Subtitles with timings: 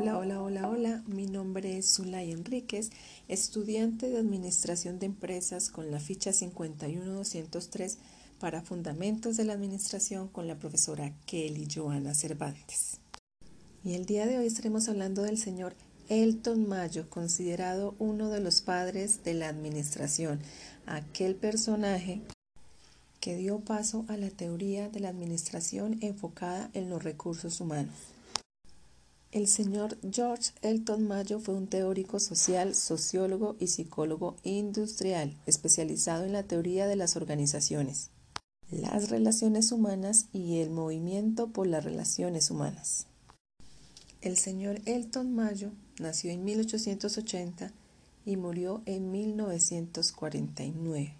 [0.00, 1.02] Hola, hola, hola, hola.
[1.08, 2.88] Mi nombre es Zulay Enríquez,
[3.28, 7.98] estudiante de Administración de Empresas con la ficha 51203
[8.38, 12.96] para Fundamentos de la Administración con la profesora Kelly Joana Cervantes.
[13.84, 15.74] Y el día de hoy estaremos hablando del señor
[16.08, 20.40] Elton Mayo, considerado uno de los padres de la administración,
[20.86, 22.22] aquel personaje
[23.20, 28.14] que dio paso a la teoría de la administración enfocada en los recursos humanos.
[29.32, 36.32] El señor George Elton Mayo fue un teórico social, sociólogo y psicólogo industrial, especializado en
[36.32, 38.10] la teoría de las organizaciones,
[38.72, 43.06] las relaciones humanas y el movimiento por las relaciones humanas.
[44.20, 47.70] El señor Elton Mayo nació en 1880
[48.26, 51.14] y murió en 1949.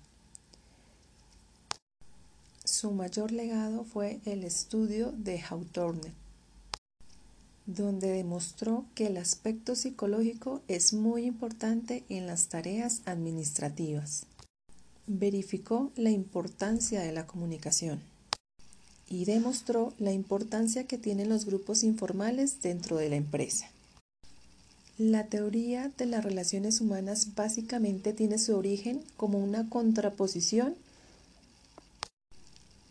[2.64, 6.12] Su mayor legado fue el estudio de Hawthorne,
[7.74, 14.26] donde demostró que el aspecto psicológico es muy importante en las tareas administrativas.
[15.06, 18.00] Verificó la importancia de la comunicación
[19.08, 23.68] y demostró la importancia que tienen los grupos informales dentro de la empresa.
[24.98, 30.76] La teoría de las relaciones humanas básicamente tiene su origen como una contraposición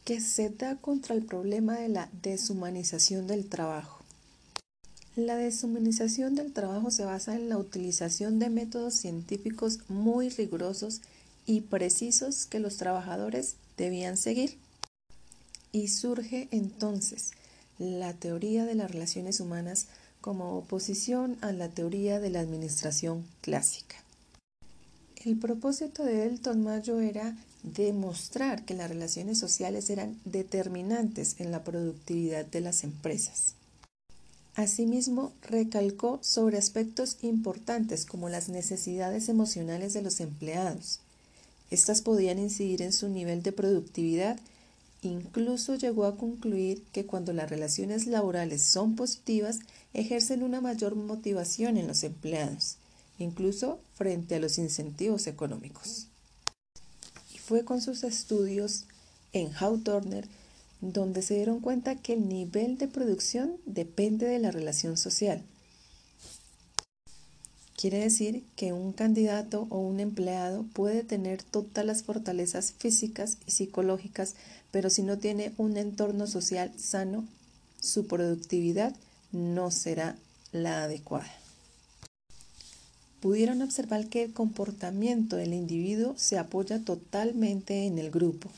[0.06, 3.99] que se da contra el problema de la deshumanización del trabajo.
[5.20, 11.02] La deshumanización del trabajo se basa en la utilización de métodos científicos muy rigurosos
[11.46, 14.56] y precisos que los trabajadores debían seguir.
[15.74, 17.32] Y surge entonces
[17.80, 19.88] la teoría de las relaciones humanas
[20.22, 23.98] como oposición a la teoría de la administración clásica.
[25.18, 31.66] El propósito de Elton Mayo era demostrar que las relaciones sociales eran determinantes en la
[31.66, 33.56] productividad de las empresas.
[34.56, 41.00] Asimismo, recalcó sobre aspectos importantes como las necesidades emocionales de los empleados.
[41.72, 44.40] Estas podían incidir en su nivel de productividad.
[45.02, 49.60] Incluso llegó a concluir que cuando las relaciones laborales son positivas,
[49.94, 52.78] ejercen una mayor motivación en los empleados,
[53.18, 56.08] incluso frente a los incentivos económicos.
[57.34, 58.86] Y fue con sus estudios
[59.32, 60.24] en Hawthorne
[60.82, 65.44] donde se dieron cuenta que el nivel de producción depende de la relación social.
[67.76, 73.52] Quiere decir que un candidato o un empleado puede tener todas las fortalezas físicas y
[73.52, 74.36] psicológicas,
[74.72, 77.26] pero si no tiene un entorno social sano,
[77.80, 78.94] su productividad
[79.32, 80.18] no será
[80.52, 81.32] la adecuada.
[83.22, 88.50] Pudieron observar que el comportamiento del individuo se apoya totalmente en el grupo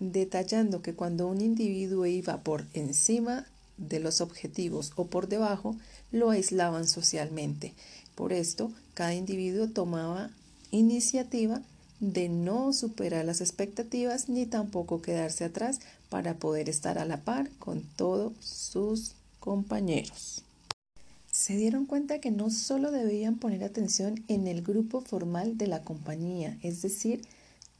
[0.00, 3.46] detallando que cuando un individuo iba por encima
[3.76, 5.76] de los objetivos o por debajo,
[6.10, 7.74] lo aislaban socialmente.
[8.14, 10.30] Por esto, cada individuo tomaba
[10.70, 11.62] iniciativa
[12.00, 17.50] de no superar las expectativas ni tampoco quedarse atrás para poder estar a la par
[17.58, 20.42] con todos sus compañeros.
[21.30, 25.82] Se dieron cuenta que no solo debían poner atención en el grupo formal de la
[25.82, 27.22] compañía, es decir,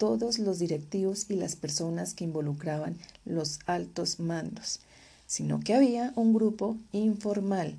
[0.00, 2.96] todos los directivos y las personas que involucraban
[3.26, 4.80] los altos mandos,
[5.26, 7.76] sino que había un grupo informal,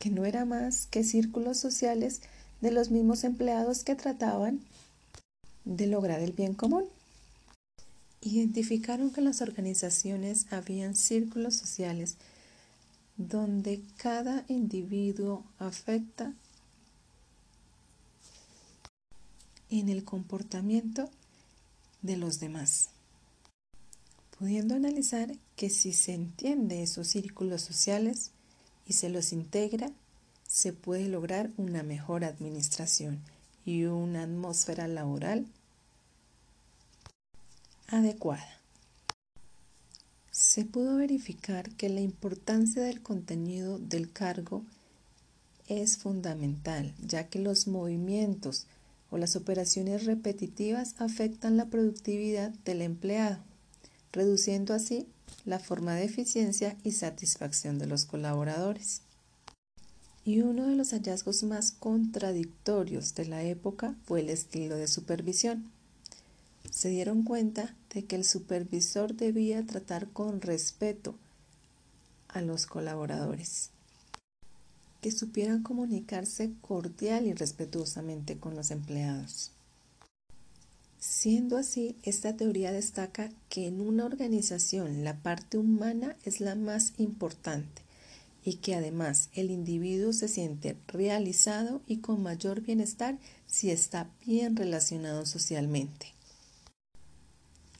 [0.00, 2.22] que no era más que círculos sociales
[2.60, 4.58] de los mismos empleados que trataban
[5.64, 6.86] de lograr el bien común.
[8.20, 12.16] Identificaron que en las organizaciones habían círculos sociales
[13.16, 16.32] donde cada individuo afecta
[19.70, 21.08] en el comportamiento
[22.02, 22.90] de los demás,
[24.38, 28.32] pudiendo analizar que si se entiende esos círculos sociales
[28.86, 29.90] y se los integra,
[30.48, 33.20] se puede lograr una mejor administración
[33.64, 35.46] y una atmósfera laboral
[37.86, 38.60] adecuada.
[40.30, 44.64] Se pudo verificar que la importancia del contenido del cargo
[45.68, 48.66] es fundamental, ya que los movimientos
[49.10, 53.38] o las operaciones repetitivas afectan la productividad del empleado,
[54.12, 55.06] reduciendo así
[55.44, 59.02] la forma de eficiencia y satisfacción de los colaboradores.
[60.24, 65.70] Y uno de los hallazgos más contradictorios de la época fue el estilo de supervisión.
[66.70, 71.16] Se dieron cuenta de que el supervisor debía tratar con respeto
[72.28, 73.70] a los colaboradores
[75.00, 79.52] que supieran comunicarse cordial y respetuosamente con los empleados.
[80.98, 86.92] Siendo así, esta teoría destaca que en una organización la parte humana es la más
[86.98, 87.82] importante
[88.44, 94.56] y que además el individuo se siente realizado y con mayor bienestar si está bien
[94.56, 96.14] relacionado socialmente.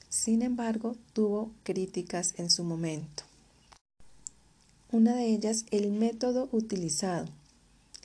[0.09, 3.30] Sin embargo, tuvo críticas en su momento.
[4.93, 7.27] Una de ellas, el método utilizado.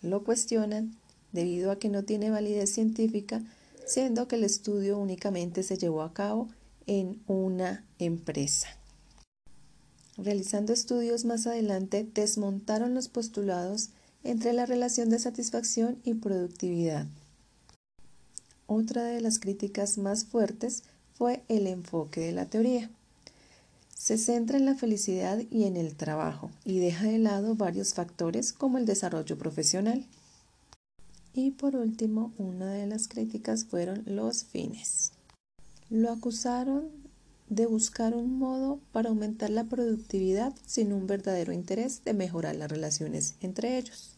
[0.03, 0.95] Lo cuestionan
[1.31, 3.41] debido a que no tiene validez científica,
[3.87, 6.47] siendo que el estudio únicamente se llevó a cabo
[6.85, 8.67] en una empresa.
[10.17, 13.89] Realizando estudios más adelante, desmontaron los postulados
[14.23, 17.07] entre la relación de satisfacción y productividad.
[18.67, 20.83] Otra de las críticas más fuertes
[21.15, 22.89] fue el enfoque de la teoría.
[24.05, 28.53] Se centra en la felicidad y en el trabajo y deja de lado varios factores
[28.53, 30.05] como el desarrollo profesional.
[31.33, 35.11] Y por último, una de las críticas fueron los fines.
[35.89, 36.91] Lo acusaron
[37.49, 42.69] de buscar un modo para aumentar la productividad sin un verdadero interés de mejorar las
[42.69, 44.17] relaciones entre ellos.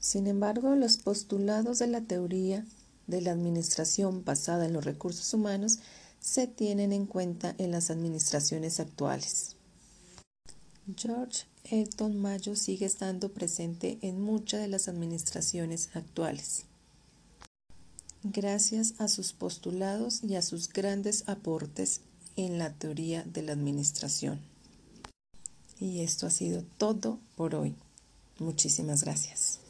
[0.00, 2.66] Sin embargo, los postulados de la teoría
[3.06, 5.78] de la administración basada en los recursos humanos
[6.24, 9.56] se tienen en cuenta en las administraciones actuales.
[10.96, 16.64] George Elton Mayo sigue estando presente en muchas de las administraciones actuales
[18.24, 22.00] gracias a sus postulados y a sus grandes aportes
[22.36, 24.40] en la teoría de la administración.
[25.78, 27.74] Y esto ha sido todo por hoy.
[28.38, 29.60] Muchísimas gracias.